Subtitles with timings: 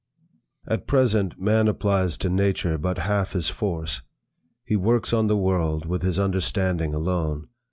[0.65, 4.01] At present, man applies to nature but half his force.
[4.65, 7.49] He works on the world with his understanding alone.